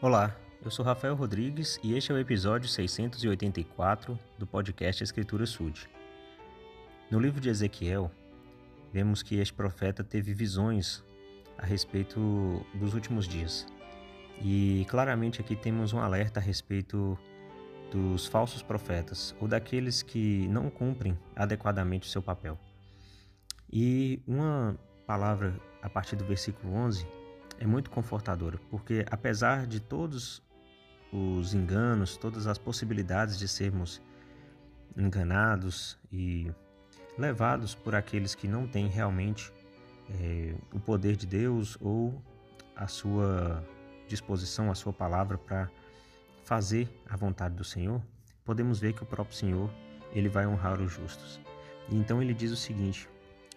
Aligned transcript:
Olá, 0.00 0.32
eu 0.64 0.70
sou 0.70 0.84
Rafael 0.84 1.16
Rodrigues 1.16 1.80
e 1.82 1.96
este 1.96 2.12
é 2.12 2.14
o 2.14 2.18
episódio 2.18 2.68
684 2.68 4.16
do 4.38 4.46
podcast 4.46 5.02
Escritura 5.02 5.44
Sud. 5.44 5.90
No 7.10 7.18
livro 7.18 7.40
de 7.40 7.48
Ezequiel, 7.48 8.08
vemos 8.92 9.24
que 9.24 9.34
este 9.40 9.52
profeta 9.52 10.04
teve 10.04 10.32
visões 10.32 11.02
a 11.58 11.66
respeito 11.66 12.64
dos 12.74 12.94
últimos 12.94 13.26
dias. 13.26 13.66
E 14.40 14.86
claramente 14.88 15.40
aqui 15.40 15.56
temos 15.56 15.92
um 15.92 15.98
alerta 15.98 16.38
a 16.38 16.42
respeito 16.42 17.18
dos 17.90 18.24
falsos 18.24 18.62
profetas 18.62 19.34
ou 19.40 19.48
daqueles 19.48 20.00
que 20.00 20.46
não 20.46 20.70
cumprem 20.70 21.18
adequadamente 21.34 22.06
o 22.06 22.10
seu 22.12 22.22
papel. 22.22 22.56
E 23.68 24.22
uma 24.28 24.78
palavra 25.04 25.60
a 25.82 25.90
partir 25.90 26.14
do 26.14 26.24
versículo 26.24 26.72
11 26.72 27.04
é 27.58 27.66
muito 27.66 27.90
confortadora, 27.90 28.58
porque 28.70 29.04
apesar 29.10 29.66
de 29.66 29.80
todos 29.80 30.42
os 31.12 31.54
enganos, 31.54 32.16
todas 32.16 32.46
as 32.46 32.58
possibilidades 32.58 33.38
de 33.38 33.48
sermos 33.48 34.00
enganados 34.96 35.98
e 36.12 36.50
levados 37.16 37.74
por 37.74 37.94
aqueles 37.94 38.34
que 38.34 38.46
não 38.46 38.66
têm 38.66 38.88
realmente 38.88 39.52
é, 40.20 40.54
o 40.72 40.80
poder 40.80 41.16
de 41.16 41.26
Deus 41.26 41.76
ou 41.80 42.22
a 42.76 42.86
sua 42.86 43.64
disposição, 44.06 44.70
a 44.70 44.74
sua 44.74 44.92
palavra 44.92 45.36
para 45.36 45.68
fazer 46.44 46.88
a 47.08 47.16
vontade 47.16 47.54
do 47.54 47.64
Senhor, 47.64 48.02
podemos 48.44 48.78
ver 48.78 48.94
que 48.94 49.02
o 49.02 49.06
próprio 49.06 49.36
Senhor 49.36 49.70
ele 50.12 50.28
vai 50.28 50.46
honrar 50.46 50.80
os 50.80 50.92
justos. 50.92 51.40
Então 51.90 52.22
ele 52.22 52.32
diz 52.32 52.50
o 52.50 52.56
seguinte: 52.56 53.08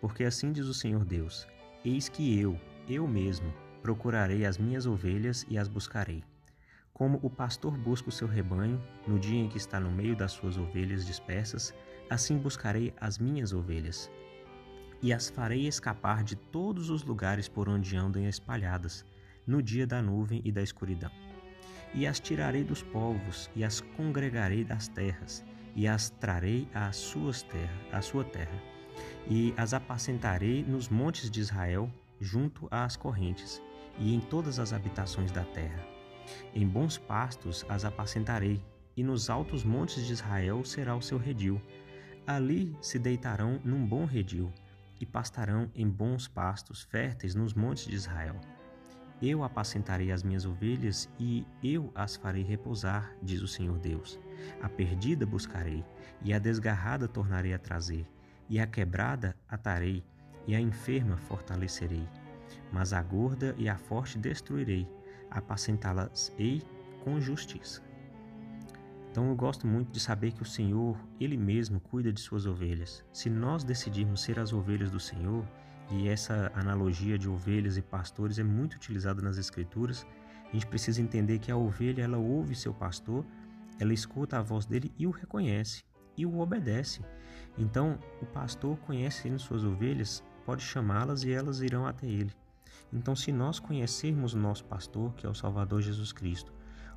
Porque 0.00 0.24
assim 0.24 0.52
diz 0.52 0.66
o 0.66 0.74
Senhor 0.74 1.04
Deus: 1.04 1.46
Eis 1.84 2.08
que 2.08 2.38
eu, 2.38 2.58
eu 2.88 3.06
mesmo, 3.06 3.52
procurarei 3.84 4.46
as 4.46 4.56
minhas 4.56 4.86
ovelhas 4.86 5.44
e 5.46 5.58
as 5.58 5.68
buscarei. 5.68 6.24
Como 6.94 7.20
o 7.22 7.28
pastor 7.28 7.76
busca 7.76 8.08
o 8.08 8.12
seu 8.12 8.26
rebanho 8.26 8.82
no 9.06 9.18
dia 9.18 9.38
em 9.38 9.46
que 9.46 9.58
está 9.58 9.78
no 9.78 9.92
meio 9.92 10.16
das 10.16 10.32
suas 10.32 10.56
ovelhas 10.56 11.04
dispersas, 11.04 11.74
assim 12.08 12.38
buscarei 12.38 12.94
as 12.98 13.18
minhas 13.18 13.52
ovelhas. 13.52 14.10
E 15.02 15.12
as 15.12 15.28
farei 15.28 15.66
escapar 15.66 16.24
de 16.24 16.34
todos 16.34 16.88
os 16.88 17.04
lugares 17.04 17.46
por 17.46 17.68
onde 17.68 17.94
andam 17.94 18.26
espalhadas, 18.26 19.04
no 19.46 19.62
dia 19.62 19.86
da 19.86 20.00
nuvem 20.00 20.40
e 20.46 20.50
da 20.50 20.62
escuridão. 20.62 21.10
E 21.92 22.06
as 22.06 22.18
tirarei 22.18 22.64
dos 22.64 22.82
povos, 22.82 23.50
e 23.54 23.62
as 23.62 23.82
congregarei 23.82 24.64
das 24.64 24.88
terras, 24.88 25.44
e 25.76 25.86
as 25.86 26.08
trarei 26.08 26.66
às 26.72 26.96
suas 26.96 27.42
terras, 27.42 27.92
à 27.92 28.00
sua 28.00 28.24
terra, 28.24 28.62
e 29.28 29.52
as 29.58 29.74
apacentarei 29.74 30.64
nos 30.64 30.88
montes 30.88 31.30
de 31.30 31.40
Israel, 31.40 31.92
junto 32.18 32.66
às 32.70 32.96
correntes, 32.96 33.60
e 33.98 34.14
em 34.14 34.20
todas 34.20 34.58
as 34.58 34.72
habitações 34.72 35.30
da 35.30 35.44
terra. 35.44 35.84
Em 36.54 36.66
bons 36.66 36.98
pastos 36.98 37.64
as 37.68 37.84
apacentarei, 37.84 38.62
e 38.96 39.02
nos 39.02 39.28
altos 39.28 39.64
montes 39.64 40.06
de 40.06 40.12
Israel 40.12 40.64
será 40.64 40.94
o 40.94 41.02
seu 41.02 41.18
redil. 41.18 41.60
Ali 42.26 42.76
se 42.80 42.98
deitarão 42.98 43.60
num 43.64 43.84
bom 43.84 44.04
redil, 44.04 44.52
e 45.00 45.04
pastarão 45.04 45.70
em 45.74 45.88
bons 45.88 46.28
pastos 46.28 46.82
férteis 46.82 47.34
nos 47.34 47.52
montes 47.52 47.86
de 47.86 47.94
Israel. 47.94 48.40
Eu 49.20 49.42
apacentarei 49.42 50.12
as 50.12 50.22
minhas 50.22 50.44
ovelhas 50.44 51.08
e 51.18 51.46
eu 51.62 51.90
as 51.94 52.16
farei 52.16 52.42
repousar, 52.42 53.14
diz 53.22 53.42
o 53.42 53.48
Senhor 53.48 53.78
Deus. 53.78 54.18
A 54.62 54.68
perdida 54.68 55.26
buscarei, 55.26 55.84
e 56.22 56.32
a 56.32 56.38
desgarrada 56.38 57.08
tornarei 57.08 57.52
a 57.52 57.58
trazer, 57.58 58.06
e 58.48 58.60
a 58.60 58.66
quebrada 58.66 59.36
atarei, 59.48 60.04
e 60.46 60.54
a 60.54 60.60
enferma 60.60 61.16
fortalecerei 61.16 62.06
mas 62.72 62.92
a 62.92 63.02
gorda 63.02 63.54
e 63.58 63.68
a 63.68 63.76
forte 63.76 64.18
destruirei, 64.18 64.88
apacentá-las-ei 65.30 66.62
com 67.02 67.20
justiça. 67.20 67.82
Então 69.10 69.28
eu 69.28 69.36
gosto 69.36 69.66
muito 69.66 69.92
de 69.92 70.00
saber 70.00 70.32
que 70.32 70.42
o 70.42 70.46
Senhor, 70.46 70.98
Ele 71.20 71.36
mesmo, 71.36 71.78
cuida 71.78 72.12
de 72.12 72.20
suas 72.20 72.46
ovelhas. 72.46 73.04
Se 73.12 73.30
nós 73.30 73.62
decidirmos 73.62 74.22
ser 74.22 74.40
as 74.40 74.52
ovelhas 74.52 74.90
do 74.90 74.98
Senhor, 74.98 75.46
e 75.90 76.08
essa 76.08 76.50
analogia 76.54 77.18
de 77.18 77.28
ovelhas 77.28 77.76
e 77.76 77.82
pastores 77.82 78.38
é 78.38 78.42
muito 78.42 78.74
utilizada 78.74 79.22
nas 79.22 79.38
Escrituras, 79.38 80.06
a 80.48 80.52
gente 80.52 80.66
precisa 80.66 81.00
entender 81.00 81.38
que 81.38 81.52
a 81.52 81.56
ovelha 81.56 82.02
ela 82.02 82.18
ouve 82.18 82.54
seu 82.54 82.74
pastor, 82.74 83.24
ela 83.78 83.92
escuta 83.92 84.38
a 84.38 84.42
voz 84.42 84.66
dele 84.66 84.92
e 84.98 85.06
o 85.06 85.10
reconhece 85.10 85.84
e 86.16 86.24
o 86.24 86.38
obedece. 86.38 87.00
Então, 87.58 87.98
o 88.20 88.26
pastor 88.26 88.76
conhece 88.78 89.36
suas 89.38 89.64
ovelhas, 89.64 90.24
pode 90.44 90.62
chamá-las 90.62 91.22
e 91.24 91.32
elas 91.32 91.60
irão 91.60 91.86
até 91.86 92.06
ele. 92.06 92.32
Então, 92.92 93.14
se 93.16 93.32
nós 93.32 93.58
conhecermos 93.58 94.34
o 94.34 94.38
nosso 94.38 94.64
pastor, 94.64 95.12
que 95.14 95.26
é 95.26 95.28
o 95.28 95.34
Salvador 95.34 95.82
Jesus 95.82 96.12
Cristo, 96.12 96.52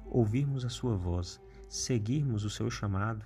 ouvirmos 0.05 0.63
a 0.63 0.69
sua 0.69 0.95
voz, 0.95 1.41
seguirmos 1.67 2.43
o 2.43 2.49
seu 2.49 2.69
chamado, 2.69 3.25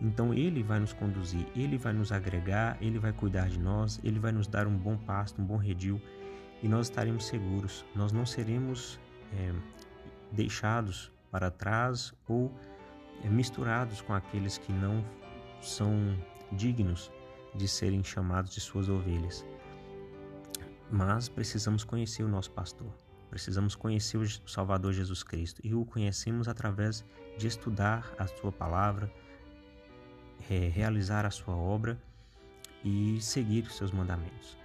então 0.00 0.32
ele 0.32 0.62
vai 0.62 0.78
nos 0.78 0.92
conduzir, 0.92 1.46
ele 1.56 1.76
vai 1.76 1.92
nos 1.92 2.12
agregar, 2.12 2.76
ele 2.80 2.98
vai 2.98 3.12
cuidar 3.12 3.48
de 3.48 3.58
nós, 3.58 4.00
ele 4.04 4.18
vai 4.18 4.30
nos 4.30 4.46
dar 4.46 4.66
um 4.66 4.76
bom 4.76 4.96
pasto, 4.96 5.42
um 5.42 5.44
bom 5.44 5.56
redil 5.56 6.00
e 6.62 6.68
nós 6.68 6.86
estaremos 6.86 7.26
seguros. 7.26 7.84
Nós 7.94 8.12
não 8.12 8.24
seremos 8.24 8.98
é, 9.32 9.52
deixados 10.32 11.10
para 11.30 11.50
trás 11.50 12.14
ou 12.28 12.52
é, 13.24 13.28
misturados 13.28 14.00
com 14.00 14.14
aqueles 14.14 14.58
que 14.58 14.72
não 14.72 15.04
são 15.60 16.16
dignos 16.52 17.10
de 17.54 17.66
serem 17.66 18.02
chamados 18.04 18.52
de 18.52 18.60
suas 18.60 18.88
ovelhas. 18.88 19.44
Mas 20.90 21.28
precisamos 21.28 21.84
conhecer 21.84 22.22
o 22.22 22.28
nosso 22.28 22.50
pastor. 22.50 22.92
Precisamos 23.30 23.74
conhecer 23.74 24.16
o 24.16 24.48
Salvador 24.48 24.92
Jesus 24.92 25.22
Cristo 25.22 25.60
e 25.62 25.74
o 25.74 25.84
conhecemos 25.84 26.48
através 26.48 27.04
de 27.36 27.46
estudar 27.46 28.14
a 28.18 28.26
sua 28.26 28.50
palavra, 28.50 29.12
realizar 30.48 31.26
a 31.26 31.30
sua 31.30 31.54
obra 31.54 32.00
e 32.82 33.20
seguir 33.20 33.64
os 33.64 33.76
seus 33.76 33.92
mandamentos. 33.92 34.56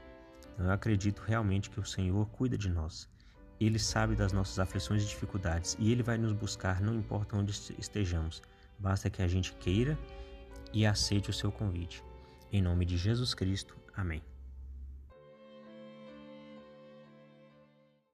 Eu 0.57 0.72
acredito 0.72 1.22
realmente 1.25 1.69
que 1.69 1.79
o 1.79 1.85
Senhor 1.85 2.25
cuida 2.29 2.57
de 2.57 2.69
nós. 2.69 3.09
Ele 3.59 3.79
sabe 3.79 4.16
das 4.16 4.31
nossas 4.31 4.59
aflições 4.59 5.03
e 5.03 5.07
dificuldades 5.07 5.75
e 5.79 5.91
ele 5.91 6.03
vai 6.03 6.17
nos 6.17 6.34
buscar, 6.34 6.81
não 6.81 6.95
importa 6.95 7.35
onde 7.35 7.51
estejamos. 7.78 8.41
Basta 8.79 9.09
que 9.09 9.22
a 9.22 9.28
gente 9.28 9.53
queira 9.53 9.97
e 10.72 10.85
aceite 10.85 11.29
o 11.29 11.34
seu 11.34 11.51
convite. 11.51 12.03
Em 12.51 12.61
nome 12.61 12.85
de 12.85 12.97
Jesus 12.97 13.34
Cristo. 13.34 13.75
Amém. 13.95 14.33